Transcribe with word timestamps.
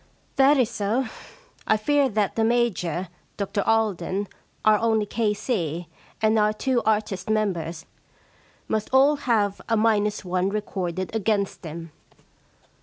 * 0.21 0.35
That 0.37 0.57
is 0.57 0.71
so. 0.71 1.05
I 1.67 1.77
fear 1.77 2.09
that 2.09 2.35
the 2.35 2.43
Major, 2.43 3.07
Dr 3.37 3.61
Alden, 3.67 4.27
our 4.65 4.79
only 4.79 5.05
K.C., 5.05 5.87
and 6.23 6.39
our 6.39 6.51
two 6.53 6.81
artist 6.87 7.29
members 7.29 7.85
must 8.67 8.89
all 8.91 9.15
have 9.29 9.61
a 9.69 9.77
minus 9.77 10.25
one 10.25 10.49
recorded 10.49 11.15
against 11.15 11.61
them. 11.61 11.91